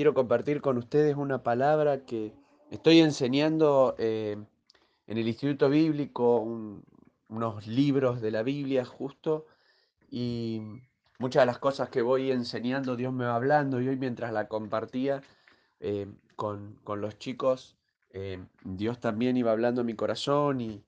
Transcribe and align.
quiero 0.00 0.14
compartir 0.14 0.62
con 0.62 0.78
ustedes 0.78 1.14
una 1.14 1.42
palabra 1.42 2.06
que 2.06 2.32
estoy 2.70 3.00
enseñando 3.00 3.94
eh, 3.98 4.38
en 5.06 5.18
el 5.18 5.28
Instituto 5.28 5.68
Bíblico, 5.68 6.40
unos 7.28 7.66
libros 7.66 8.22
de 8.22 8.30
la 8.30 8.42
Biblia 8.42 8.86
justo, 8.86 9.44
y 10.10 10.62
muchas 11.18 11.42
de 11.42 11.46
las 11.48 11.58
cosas 11.58 11.90
que 11.90 12.00
voy 12.00 12.30
enseñando 12.30 12.96
Dios 12.96 13.12
me 13.12 13.26
va 13.26 13.34
hablando, 13.34 13.78
y 13.78 13.88
hoy 13.88 13.96
mientras 13.96 14.32
la 14.32 14.48
compartía 14.48 15.20
eh, 15.80 16.06
con, 16.34 16.80
los 16.86 17.18
chicos, 17.18 17.76
eh, 18.08 18.42
Dios 18.64 19.00
también 19.00 19.36
iba 19.36 19.52
hablando 19.52 19.82
en 19.82 19.86
mi 19.86 19.96
corazón 19.96 20.62
y, 20.62 20.82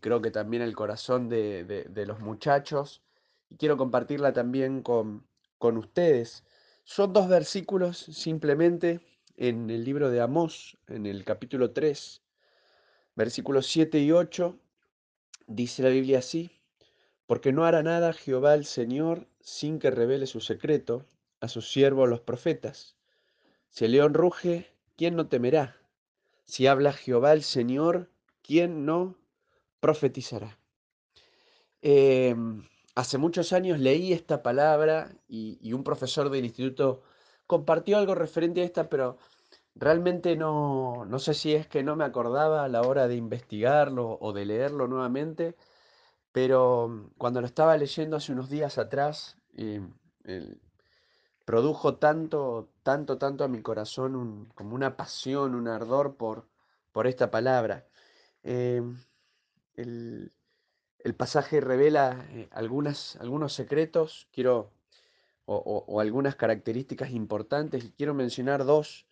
creo 0.00 0.22
que 0.22 0.30
también 0.30 0.62
el 0.62 0.74
corazón 0.74 1.28
de, 1.28 2.04
los 2.06 2.20
muchachos, 2.20 3.02
y 3.50 3.56
quiero 3.56 3.76
compartirla 3.76 4.32
también 4.32 4.80
con, 4.80 5.26
con 5.58 5.76
ustedes. 5.76 6.46
Son 6.90 7.12
dos 7.12 7.28
versículos 7.28 7.98
simplemente 7.98 9.00
en 9.36 9.68
el 9.68 9.84
libro 9.84 10.08
de 10.08 10.22
Amós, 10.22 10.78
en 10.86 11.04
el 11.04 11.22
capítulo 11.22 11.72
3, 11.72 12.22
versículos 13.14 13.66
7 13.66 14.00
y 14.00 14.10
8, 14.10 14.58
dice 15.46 15.82
la 15.82 15.90
Biblia 15.90 16.20
así, 16.20 16.50
porque 17.26 17.52
no 17.52 17.66
hará 17.66 17.82
nada 17.82 18.14
Jehová 18.14 18.54
el 18.54 18.64
Señor 18.64 19.28
sin 19.38 19.78
que 19.78 19.90
revele 19.90 20.26
su 20.26 20.40
secreto 20.40 21.04
a 21.40 21.48
sus 21.48 21.70
siervos 21.70 22.08
los 22.08 22.22
profetas. 22.22 22.96
Si 23.68 23.84
el 23.84 23.92
león 23.92 24.14
ruge, 24.14 24.72
¿quién 24.96 25.14
no 25.14 25.28
temerá? 25.28 25.76
Si 26.46 26.66
habla 26.66 26.94
Jehová 26.94 27.34
el 27.34 27.42
Señor, 27.42 28.10
¿quién 28.40 28.86
no 28.86 29.14
profetizará? 29.80 30.58
Em, 31.82 32.66
hace 32.98 33.16
muchos 33.16 33.52
años 33.52 33.78
leí 33.78 34.12
esta 34.12 34.42
palabra 34.42 35.12
y, 35.28 35.72
un 35.72 35.84
profesor 35.84 36.30
del 36.30 36.44
instituto 36.44 37.02
compartió 37.46 37.96
algo 37.96 38.16
referente 38.16 38.60
a 38.60 38.64
esta, 38.64 38.88
pero 38.88 39.18
realmente 39.76 40.34
no, 40.36 41.04
no 41.06 41.18
sé 41.20 41.32
si 41.34 41.54
es 41.54 41.68
que 41.68 41.84
no 41.84 41.94
me 41.94 42.04
acordaba 42.04 42.64
a 42.64 42.68
la 42.68 42.82
hora 42.82 43.06
de 43.06 43.14
investigarlo 43.14 44.18
o 44.20 44.32
de 44.32 44.46
leerlo 44.46 44.88
nuevamente, 44.88 45.54
pero 46.32 47.12
cuando 47.18 47.40
lo 47.40 47.46
estaba 47.46 47.76
leyendo 47.76 48.16
hace 48.16 48.32
unos 48.32 48.50
días 48.50 48.78
atrás, 48.78 49.36
eh, 49.56 49.80
produjo 51.44 51.98
tanto, 51.98 52.72
tanto, 52.82 53.16
tanto 53.16 53.44
a 53.44 53.48
mi 53.48 53.62
corazón 53.62 54.48
como 54.56 54.74
una 54.74 54.96
pasión, 54.96 55.54
un 55.54 55.68
ardor 55.68 56.16
por, 56.16 56.48
por 56.90 57.06
esta 57.06 57.30
palabra. 57.30 57.86
Eh, 58.42 58.82
el, 59.76 60.32
el 61.08 61.14
pasaje 61.14 61.60
revela 61.62 62.26
eh, 62.32 62.48
algunos 62.52 63.16
secretos, 63.48 64.28
quiero, 64.30 64.70
o, 65.46 66.00
algunas 66.00 66.36
características 66.36 67.10
importantes, 67.12 67.82
y 67.82 67.92
quiero 67.92 68.12
mencionar 68.12 68.66
dos. 68.66 69.06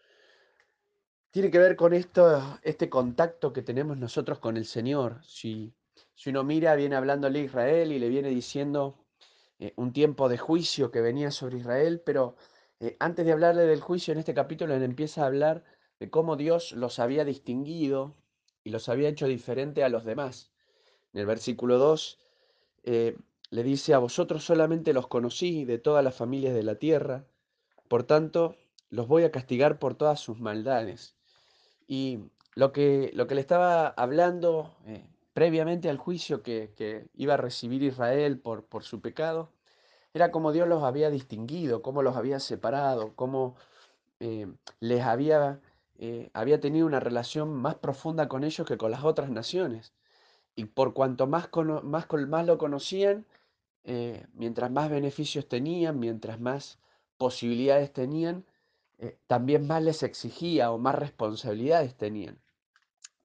Tiene 1.30 1.50
que 1.50 1.58
ver 1.58 1.75
con 1.75 1.94
esto, 1.94 2.58
este 2.62 2.91
contacto 2.91 3.55
que 3.55 3.62
tenemos 3.62 3.97
nosotros 3.97 4.38
con 4.41 4.58
el 4.58 4.66
Señor. 4.66 5.25
Si, 5.25 5.72
si 6.14 6.30
uno 6.30 6.44
mira, 6.44 6.75
viene 6.75 6.97
hablándole 6.97 7.41
a 7.41 7.44
Israel 7.44 7.92
y 7.92 7.98
le 7.98 8.10
viene 8.10 8.28
diciendo 8.28 8.98
eh, 9.58 9.72
un 9.77 9.94
tiempo 9.94 10.28
de 10.28 10.36
juicio 10.36 10.91
que 10.91 11.00
venía 11.00 11.31
sobre 11.31 11.58
Israel, 11.58 12.03
pero 12.05 12.36
eh, 12.78 12.97
antes 13.00 13.25
de 13.25 13.33
hablarle 13.33 13.62
del 13.62 13.81
juicio 13.81 14.12
en 14.12 14.19
este 14.19 14.34
capítulo, 14.34 14.75
él 14.75 14.83
empieza 14.83 15.22
a 15.22 15.27
hablar 15.27 15.64
de 15.98 16.10
cómo 16.10 16.36
Dios 16.36 16.72
los 16.72 16.98
había 16.98 17.25
distinguido 17.25 18.14
y 18.64 18.70
los 18.70 18.91
había 18.91 19.08
hecho 19.08 19.27
diferente 19.27 19.83
a 19.83 19.88
los 19.88 20.05
demás. 20.05 20.53
En 21.17 21.20
el 21.20 21.27
versículo 21.27 21.78
2 21.78 22.19
eh, 22.84 23.17
le 23.48 23.62
dice, 23.62 23.95
a 23.95 23.98
vosotros 23.98 24.45
solamente 24.45 24.92
los 24.92 25.06
conocí 25.06 25.64
de 25.64 25.78
todas 25.78 26.05
las 26.05 26.14
familias 26.14 26.53
de 26.53 26.62
la 26.62 26.75
tierra, 26.75 27.25
por 27.89 28.03
tanto 28.03 28.55
los 28.91 29.09
voy 29.09 29.25
a 29.25 29.31
castigar 29.31 29.78
por 29.78 29.94
todas 29.94 30.20
sus 30.20 30.41
maldades. 30.41 31.17
Y 31.89 32.19
lo 32.55 32.70
que, 32.70 33.12
lo 33.14 33.27
que 33.27 33.34
le 33.34 33.41
estaba 33.41 33.89
hablando 33.89 34.77
eh, 34.84 35.09
previamente 35.33 35.89
al 35.89 35.97
juicio 35.97 36.42
que, 36.42 37.09
iba 37.14 37.33
a 37.33 37.38
recibir 37.38 37.83
Israel 37.83 38.38
por, 38.38 38.66
por 38.66 38.84
su 38.84 39.00
pecado, 39.00 39.48
era 40.12 40.31
como 40.31 40.53
Dios 40.53 40.69
los 40.69 40.83
había 40.83 41.09
distinguido, 41.09 41.81
cómo 41.81 42.03
los 42.03 42.16
había 42.16 42.41
separado, 42.41 43.15
cómo 43.16 43.56
eh, 44.21 44.48
les 44.81 45.00
había, 45.00 45.62
había 46.34 46.60
tenido 46.60 46.87
una 46.87 47.00
relación 47.00 47.54
más 47.54 47.77
profunda 47.77 48.28
con 48.28 48.44
ellos 48.44 48.66
que 48.66 48.77
con 48.77 48.91
las 48.91 49.03
otras 49.03 49.31
naciones. 49.31 49.94
Y 50.56 50.65
por 50.65 50.94
cuanto 50.94 51.27
más, 51.27 51.50
más, 51.84 52.47
lo 52.47 52.59
conocían, 52.59 53.27
eh, 53.84 54.27
mientras 54.33 54.71
más 54.71 54.91
beneficios 54.91 55.47
tenían, 55.49 56.00
mientras 56.00 56.41
más 56.41 56.78
posibilidades 57.19 57.93
tenían, 57.93 58.47
eh, 58.99 59.19
también 59.27 59.66
más 59.66 59.83
les 59.83 60.03
exigía 60.03 60.72
o 60.72 60.78
más 60.78 60.95
responsabilidades 60.95 61.95
tenían. 61.95 62.39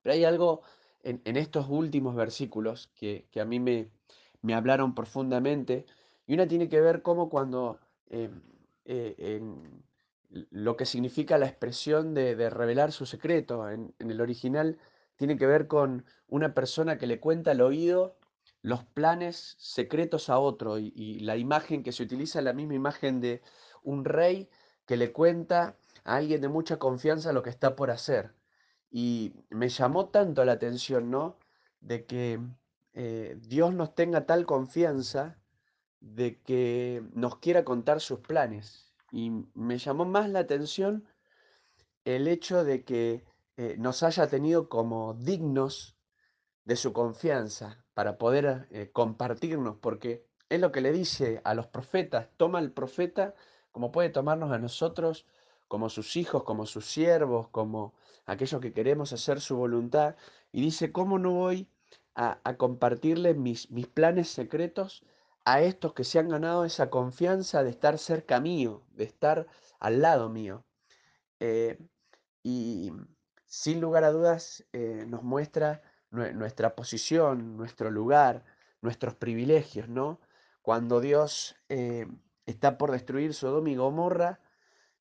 Pero 0.01 0.13
hay 0.13 0.25
algo 0.25 0.61
en, 1.03 1.21
estos 1.37 1.67
últimos 1.69 2.15
versículos 2.15 2.91
que, 2.95 3.25
a 3.39 3.45
mí 3.45 3.61
me, 3.61 3.89
me, 4.41 4.53
hablaron 4.53 4.93
profundamente, 4.93 5.85
y 6.27 6.33
una 6.33 6.47
tiene 6.47 6.67
que 6.67 6.81
ver 6.81 7.01
cómo 7.01 7.29
cuando 7.29 7.79
eh, 8.09 8.29
en 8.85 9.83
lo 10.49 10.75
que 10.75 10.85
significa 10.85 11.37
la 11.37 11.47
expresión 11.47 12.13
de, 12.13 12.49
revelar 12.49 12.91
su 12.91 13.05
secreto, 13.05 13.69
en 13.69 13.93
el 13.99 14.19
original 14.19 14.77
tiene 15.15 15.37
que 15.37 15.47
ver 15.47 15.67
con 15.67 16.05
una 16.27 16.53
persona 16.53 16.97
que 16.97 17.07
le 17.07 17.19
cuenta 17.19 17.51
al 17.51 17.61
oído 17.61 18.17
los 18.61 18.83
planes 18.83 19.55
secretos 19.59 20.29
a 20.29 20.39
otro 20.39 20.77
y, 20.77 21.19
la 21.19 21.37
imagen 21.37 21.83
que 21.83 21.91
se 21.91 22.03
utiliza, 22.03 22.41
la 22.41 22.53
misma 22.53 22.75
imagen 22.75 23.19
de 23.19 23.41
un 23.83 24.05
rey 24.05 24.49
que 24.85 24.97
le 24.97 25.11
cuenta 25.11 25.77
a 26.03 26.15
alguien 26.17 26.41
de 26.41 26.47
mucha 26.47 26.77
confianza 26.77 27.33
lo 27.33 27.43
que 27.43 27.49
está 27.49 27.75
por 27.75 27.91
hacer. 27.91 28.33
Y 28.91 29.33
me 29.49 29.69
llamó 29.69 30.09
tanto 30.09 30.43
la 30.45 30.53
atención, 30.53 31.09
¿no? 31.09 31.37
De 31.79 32.05
que 32.05 32.39
eh, 32.93 33.37
Dios 33.41 33.73
nos 33.73 33.95
tenga 33.95 34.25
tal 34.25 34.45
confianza 34.45 35.37
de 36.01 36.41
que 36.41 37.03
nos 37.13 37.37
quiera 37.37 37.63
contar 37.63 38.01
sus 38.01 38.19
planes. 38.19 38.93
Y 39.11 39.31
me 39.53 39.77
llamó 39.77 40.05
más 40.05 40.29
la 40.29 40.39
atención 40.39 41.05
el 42.05 42.27
hecho 42.27 42.63
de 42.63 42.83
que 42.83 43.23
eh, 43.57 43.75
nos 43.77 44.03
haya 44.03 44.27
tenido 44.27 44.69
como 44.69 45.13
dignos 45.13 45.97
de 46.65 46.75
su 46.75 46.93
confianza 46.93 47.85
para 47.93 48.17
poder 48.17 48.67
eh, 48.71 48.91
compartirnos, 48.91 49.77
porque 49.77 50.25
es 50.49 50.59
lo 50.59 50.71
que 50.71 50.81
le 50.81 50.91
dice 50.91 51.41
a 51.43 51.53
los 51.53 51.67
profetas, 51.67 52.29
toma 52.37 52.59
al 52.59 52.71
profeta 52.71 53.35
como 53.71 53.91
puede 53.91 54.09
tomarnos 54.09 54.51
a 54.51 54.59
nosotros, 54.59 55.25
como 55.67 55.89
sus 55.89 56.17
hijos, 56.17 56.43
como 56.43 56.65
sus 56.65 56.85
siervos, 56.85 57.47
como 57.49 57.93
aquellos 58.25 58.61
que 58.61 58.73
queremos 58.73 59.13
hacer 59.13 59.39
su 59.39 59.55
voluntad, 59.55 60.15
y 60.51 60.61
dice, 60.61 60.91
¿cómo 60.91 61.19
no 61.19 61.31
voy 61.31 61.69
a, 62.15 62.39
compartirle 62.57 63.33
mis, 63.33 63.71
mis 63.71 63.87
planes 63.87 64.29
secretos 64.29 65.05
a 65.45 65.61
estos 65.61 65.93
que 65.93 66.03
se 66.03 66.19
han 66.19 66.29
ganado 66.29 66.65
esa 66.65 66.89
confianza 66.89 67.63
de 67.63 67.69
estar 67.69 67.97
cerca 67.97 68.39
mío, 68.41 68.83
de 68.91 69.05
estar 69.05 69.47
al 69.79 70.01
lado 70.01 70.29
mío? 70.29 70.65
Eh, 71.39 71.79
y 72.43 72.91
sin 73.51 73.81
lugar 73.81 74.05
a 74.05 74.11
dudas 74.11 74.63
eh, 74.71 75.03
nos 75.09 75.23
muestra 75.23 75.81
nuestra 76.09 76.73
posición, 76.73 77.57
nuestro 77.57 77.91
lugar, 77.91 78.45
nuestros 78.81 79.15
privilegios, 79.15 79.89
¿no? 79.89 80.21
Cuando 80.61 81.01
Dios 81.01 81.57
eh, 81.67 82.07
está 82.45 82.77
por 82.77 82.91
destruir 82.91 83.33
Sodoma 83.33 83.69
y 83.69 83.75
Gomorra, 83.75 84.39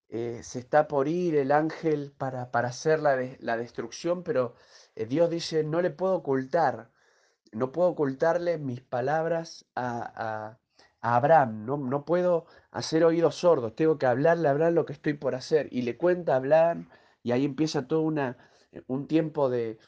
eh, 0.08 0.40
se 0.42 0.58
está 0.58 0.88
por 0.88 1.06
ir 1.06 1.36
el 1.36 1.52
ángel 1.52 2.12
para, 2.18 2.50
para 2.50 2.68
hacer 2.68 2.98
la, 2.98 3.16
la, 3.38 3.56
destrucción, 3.56 4.24
pero 4.24 4.56
Dios 4.96 5.30
dice, 5.30 5.62
no 5.62 5.80
le 5.80 5.90
puedo 5.90 6.14
ocultar, 6.14 6.90
no 7.52 7.70
puedo 7.70 7.90
ocultarle 7.90 8.58
mis 8.58 8.80
palabras 8.80 9.64
a, 9.76 10.58
a, 11.02 11.16
Abraham, 11.16 11.64
no, 11.66 11.76
no, 11.76 12.04
puedo 12.04 12.46
hacer 12.72 13.04
oídos 13.04 13.36
sordos, 13.36 13.76
tengo 13.76 13.96
que 13.96 14.06
hablarle 14.06 14.48
a 14.48 14.50
Abraham 14.50 14.74
lo 14.74 14.86
que 14.86 14.92
estoy 14.92 15.14
por 15.14 15.34
hacer. 15.36 15.68
Y 15.70 15.82
le 15.82 15.96
cuenta 15.96 16.34
a 16.34 16.36
Abraham 16.36 16.88
y 17.22 17.32
ahí 17.32 17.44
empieza 17.44 17.86
todo 17.86 18.02
una, 18.02 18.36
eh, 18.72 18.82
un 18.86 19.06
tiempo 19.06 19.50
de, 19.50 19.78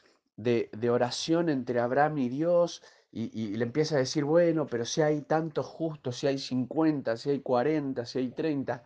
oración 0.89 1.49
entre 1.49 1.79
Abraham 1.79 2.17
y 2.19 2.29
Dios. 2.29 2.83
Y, 3.11 3.55
le 3.57 3.63
empieza 3.63 3.95
a 3.95 3.99
decir, 3.99 4.23
bueno, 4.23 4.65
pero 4.65 4.85
si 4.85 5.01
hay 5.01 5.21
tantos 5.21 5.67
justos, 5.67 6.17
si 6.17 6.27
hay 6.27 6.39
50, 6.39 7.15
si 7.17 7.29
hay 7.29 7.41
40, 7.41 8.05
si 8.05 8.19
hay 8.19 8.29
30. 8.29 8.83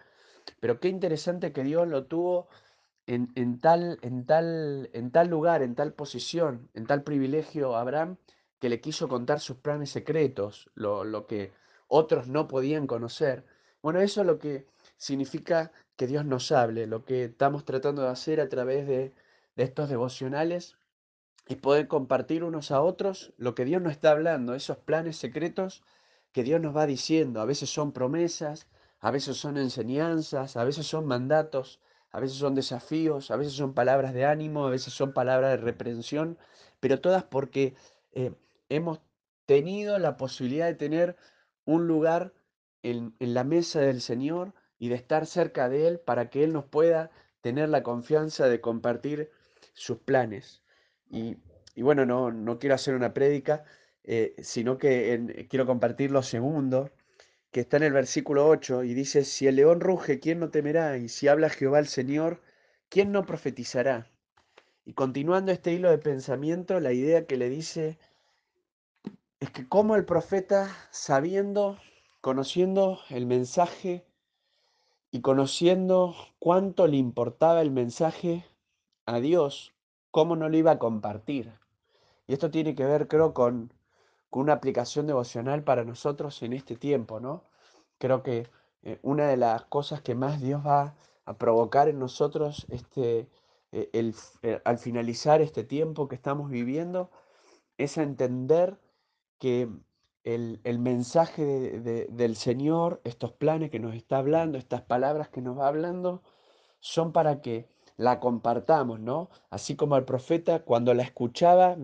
Pero 0.60 0.80
qué 0.80 0.90
interesante 0.90 1.54
que 1.54 1.64
Dios 1.64 1.88
lo 1.88 2.06
tuvo 2.08 2.50
en, 3.06 3.60
tal, 3.60 4.00
en, 4.02 4.26
tal, 4.26 4.90
en 4.94 5.12
tal 5.12 5.30
lugar, 5.30 5.62
en 5.62 5.76
tal 5.76 5.94
posición, 5.94 6.70
en 6.74 6.86
tal 6.86 7.04
privilegio 7.04 7.78
Abraham, 7.78 8.18
que 8.60 8.70
le 8.70 8.82
quiso 8.82 9.08
contar 9.08 9.40
sus 9.40 9.58
planes 9.58 9.92
secretos, 9.92 10.70
lo, 10.76 11.06
lo 11.06 11.26
que 11.26 11.54
otros 11.88 12.28
no 12.28 12.48
podían 12.48 12.86
conocer. 12.86 13.46
Bueno, 13.82 14.02
eso 14.02 14.22
es 14.22 14.28
lo 14.28 14.40
que 14.40 14.68
significa 14.98 15.72
que 15.96 16.08
Dios 16.08 16.26
nos 16.26 16.52
hable. 16.52 16.88
Lo 16.88 17.06
que 17.06 17.26
estamos 17.26 17.66
tratando 17.66 18.04
de 18.04 18.10
hacer 18.10 18.42
a 18.42 18.50
través 18.50 18.88
de, 18.88 19.14
estos 19.56 19.90
devocionales 19.90 20.78
y 21.48 21.56
poder 21.56 21.88
compartir 21.88 22.44
unos 22.44 22.70
a 22.70 22.82
otros 22.82 23.34
lo 23.38 23.56
que 23.56 23.66
Dios 23.66 23.82
nos 23.82 23.94
está 23.94 24.12
hablando, 24.12 24.54
esos 24.54 24.78
planes 24.78 25.18
secretos 25.18 25.84
que 26.32 26.44
Dios 26.44 26.62
nos 26.62 26.76
va 26.76 26.86
diciendo. 26.86 27.42
A 27.42 27.46
veces 27.46 27.72
son 27.72 27.92
promesas, 27.92 28.68
a 29.00 29.10
veces 29.10 29.38
son 29.38 29.58
enseñanzas, 29.58 30.58
a 30.58 30.64
veces 30.64 30.86
son 30.86 31.08
mandatos, 31.08 31.80
a 32.12 32.20
veces 32.20 32.38
son 32.38 32.54
desafíos, 32.54 33.32
a 33.32 33.36
veces 33.36 33.54
son 33.54 33.74
palabras 33.74 34.14
de 34.14 34.26
ánimo, 34.26 34.68
a 34.68 34.70
veces 34.70 34.94
son 34.94 35.14
palabras 35.14 35.52
de 35.52 35.58
reprensión, 35.58 36.38
pero 36.80 37.02
todas 37.02 37.24
porque 37.24 37.76
eh, 38.12 38.34
hemos 38.70 39.02
tenido 39.48 39.98
la 39.98 40.18
posibilidad 40.18 40.68
de 40.68 40.76
tener 40.76 41.16
un 41.66 41.88
lugar 41.88 42.34
en, 42.84 43.16
en 43.20 43.34
la 43.34 43.44
mesa 43.44 43.80
del 43.80 44.02
Señor 44.02 44.54
y 44.80 44.90
de 44.90 44.96
estar 44.96 45.26
cerca 45.26 45.70
de 45.70 45.88
Él 45.88 46.00
para 46.00 46.30
que 46.30 46.44
Él 46.44 46.54
nos 46.54 46.66
pueda 46.66 47.12
tener 47.42 47.70
la 47.70 47.84
confianza 47.84 48.50
de 48.50 48.62
compartir 48.62 49.32
sus 49.74 50.00
planes. 50.00 50.64
Y, 51.10 51.38
y 51.76 51.82
bueno, 51.82 52.06
no, 52.06 52.32
no, 52.32 52.60
quiero 52.60 52.76
hacer 52.76 52.96
una 52.96 53.14
prédica, 53.14 53.64
eh, 54.04 54.36
sino 54.40 54.78
que 54.78 55.14
en, 55.14 55.48
quiero 55.50 55.66
compartir 55.66 56.12
lo 56.12 56.24
segundo, 56.24 56.92
que 57.52 57.62
está 57.62 57.78
en 57.78 57.84
el 57.84 57.94
versículo 57.94 58.48
8 58.48 58.84
y 58.84 58.94
dice, 58.94 59.24
si 59.24 59.48
el 59.48 59.58
león 59.58 59.80
ruge, 59.80 60.20
¿quién 60.20 60.40
no 60.40 60.50
temerá? 60.50 60.98
Y 60.98 61.10
si 61.10 61.28
habla 61.28 61.50
Jehová 61.50 61.80
el 61.80 61.88
Señor, 61.88 62.42
¿quién 62.90 63.12
no 63.12 63.26
profetizará? 63.26 64.10
Y 64.86 64.94
continuando 64.94 65.52
este 65.52 65.74
hilo 65.74 65.90
de 65.90 65.98
pensamiento, 65.98 66.80
la 66.80 66.94
idea 66.94 67.26
que 67.28 67.38
le 67.38 67.50
dice 67.50 68.00
es 69.40 69.52
que 69.52 69.68
como 69.68 69.96
el 69.96 70.06
profeta, 70.06 70.76
sabiendo, 70.92 71.78
conociendo 72.22 73.00
el 73.10 73.26
mensaje 73.26 74.06
y 75.12 75.21
conociendo 75.21 76.15
cuánto 76.39 76.88
le 76.88 76.98
importaba 76.98 77.62
el 77.62 77.71
mensaje 77.71 78.45
a 79.06 79.19
Dios, 79.19 79.74
cómo 80.12 80.36
no 80.36 80.50
lo 80.50 80.57
iba 80.57 80.71
a 80.71 80.80
compartir. 80.80 81.54
Y 82.27 82.33
esto 82.33 82.51
tiene 82.51 82.75
que 82.75 82.86
ver, 82.86 83.07
creo, 83.07 83.33
con, 83.33 83.71
una 84.31 84.54
aplicación 84.54 85.07
devocional 85.07 85.63
para 85.63 85.83
nosotros 85.83 86.44
en 86.44 86.54
este 86.54 86.75
tiempo, 86.75 87.19
¿no? 87.19 87.44
Creo 87.98 88.21
que 88.24 88.48
eh, 88.83 89.00
una 89.01 89.27
de 89.27 89.38
las 89.38 89.65
cosas 89.65 90.01
que 90.01 90.15
más 90.15 90.42
Dios 90.42 90.65
va 90.65 90.95
a 91.25 91.38
provocar 91.38 91.89
en 91.89 92.00
nosotros 92.00 92.68
este, 92.69 93.27
eh, 93.71 93.89
eh, 94.44 94.62
al 94.63 94.77
finalizar 94.77 95.42
este 95.42 95.63
tiempo 95.63 96.07
que 96.07 96.15
estamos 96.15 96.50
viviendo 96.50 97.09
es 97.77 97.98
entender 97.98 98.80
que 99.39 99.69
el, 100.28 100.60
el 100.66 100.78
mensaje 100.78 101.46
de, 101.46 101.80
de, 101.80 102.08
del 102.12 102.36
Señor, 102.36 103.00
estos 103.06 103.32
planes 103.32 103.72
que 103.72 103.80
nos 103.80 103.96
está 103.96 104.18
hablando, 104.18 104.58
estas 104.58 104.82
palabras 104.82 105.30
que 105.30 105.42
nos 105.42 105.58
va 105.58 105.70
hablando, 105.70 106.22
son 106.82 107.14
para 107.14 107.42
que 107.42 107.70
la 107.96 108.20
compartamos, 108.20 109.00
¿no? 109.00 109.30
Así 109.50 109.78
como 109.78 109.96
el 109.96 110.04
profeta 110.04 110.64
cuando 110.66 110.94
la 110.94 111.04
escuchaba, 111.04 111.78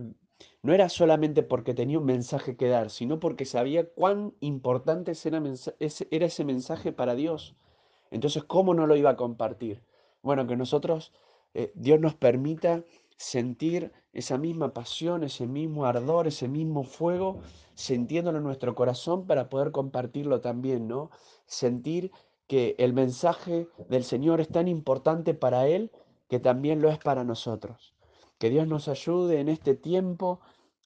no 0.62 0.74
era 0.74 0.90
solamente 0.90 1.42
porque 1.42 1.74
tenía 1.74 2.00
un 2.00 2.06
mensaje 2.06 2.58
que 2.58 2.68
dar, 2.68 2.90
sino 2.90 3.18
porque 3.22 3.46
sabía 3.46 3.90
cuán 3.90 4.34
importante 4.42 5.14
era, 5.24 5.42
era 6.12 6.26
ese 6.26 6.44
mensaje 6.44 6.92
para 6.92 7.16
Dios. 7.16 7.56
Entonces, 8.12 8.44
¿cómo 8.44 8.74
no 8.74 8.88
lo 8.88 8.98
iba 8.98 9.12
a 9.12 9.16
compartir? 9.16 9.82
Bueno, 10.22 10.48
que 10.48 10.58
nosotros, 10.58 11.14
eh, 11.54 11.72
Dios 11.76 12.02
nos 12.02 12.16
permita 12.16 12.84
sentir 13.18 13.92
esa 14.12 14.38
misma 14.38 14.74
pasión, 14.74 15.24
ese 15.24 15.48
mismo 15.48 15.86
ardor, 15.86 16.28
ese 16.28 16.48
mismo 16.48 16.84
fuego, 16.84 17.42
sintiéndolo 17.74 18.38
en 18.38 18.44
nuestro 18.44 18.76
corazón 18.76 19.26
para 19.26 19.50
poder 19.50 19.72
compartirlo 19.72 20.42
también, 20.42 20.88
¿no? 20.88 21.10
Sentir 21.46 22.12
que 22.48 22.76
el 22.78 22.94
mensaje 22.94 23.68
del 23.90 24.04
Señor 24.04 24.42
es 24.42 24.50
tan 24.50 24.68
importante 24.68 25.34
para 25.34 25.68
Él 25.68 25.92
que 26.30 26.40
también 26.40 26.82
lo 26.82 26.90
es 26.90 26.98
para 26.98 27.24
nosotros. 27.24 27.94
Que 28.38 28.50
Dios 28.50 28.68
nos 28.68 28.88
ayude 28.88 29.40
en 29.40 29.50
este 29.50 29.76
tiempo 29.76 30.40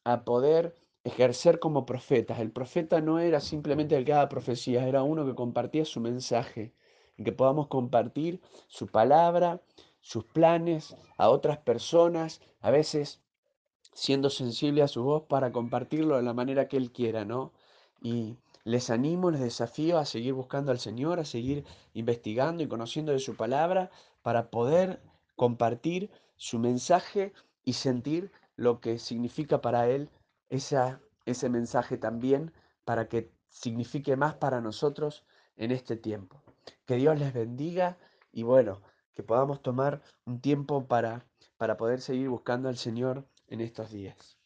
a 0.03 0.23
poder 0.23 0.75
ejercer 1.03 1.59
como 1.59 1.85
profetas. 1.85 2.39
El 2.39 2.51
profeta 2.51 3.01
no 3.01 3.19
era 3.19 3.39
simplemente 3.39 3.95
el 3.95 4.05
que 4.05 4.11
daba 4.11 4.29
profecías, 4.29 4.85
era 4.85 5.03
uno 5.03 5.25
que 5.25 5.35
compartía 5.35 5.85
su 5.85 6.01
mensaje 6.01 6.73
y 7.17 7.23
que 7.23 7.31
podamos 7.31 7.67
compartir 7.67 8.41
su 8.67 8.87
palabra, 8.87 9.61
sus 10.01 10.23
planes 10.25 10.95
a 11.17 11.29
otras 11.29 11.57
personas, 11.57 12.41
a 12.61 12.71
veces 12.71 13.21
siendo 13.93 14.29
sensible 14.29 14.83
a 14.83 14.87
su 14.87 15.03
voz 15.03 15.23
para 15.23 15.51
compartirlo 15.51 16.17
de 16.17 16.23
la 16.23 16.33
manera 16.33 16.67
que 16.67 16.77
Él 16.77 16.91
quiera, 16.91 17.25
¿no? 17.25 17.51
Y 18.01 18.37
les 18.63 18.89
animo, 18.89 19.31
les 19.31 19.41
desafío 19.41 19.97
a 19.97 20.05
seguir 20.05 20.33
buscando 20.33 20.71
al 20.71 20.79
Señor, 20.79 21.19
a 21.19 21.25
seguir 21.25 21.65
investigando 21.93 22.61
y 22.61 22.67
conociendo 22.67 23.11
de 23.11 23.19
su 23.19 23.35
palabra 23.35 23.89
para 24.21 24.51
poder 24.51 25.01
compartir 25.35 26.11
su 26.35 26.59
mensaje 26.59 27.33
y 27.63 27.73
sentir 27.73 28.31
lo 28.55 28.81
que 28.81 28.99
significa 28.99 29.61
para 29.61 29.89
Él 29.89 30.09
esa, 30.49 31.01
ese 31.25 31.49
mensaje 31.49 31.97
también, 31.97 32.53
para 32.85 33.07
que 33.07 33.31
signifique 33.49 34.15
más 34.15 34.35
para 34.35 34.61
nosotros 34.61 35.25
en 35.55 35.71
este 35.71 35.95
tiempo. 35.95 36.43
Que 36.85 36.97
Dios 36.97 37.17
les 37.17 37.33
bendiga 37.33 37.97
y 38.31 38.43
bueno, 38.43 38.81
que 39.17 39.23
podamos 39.23 39.63
tomar 39.63 40.03
un 40.27 40.39
tiempo 40.41 40.87
para, 40.87 41.25
para 41.57 41.75
poder 41.75 42.01
seguir 42.01 42.29
buscando 42.29 42.69
al 42.69 42.77
Señor 42.77 43.27
en 43.47 43.61
estos 43.61 43.89
días. 43.89 44.36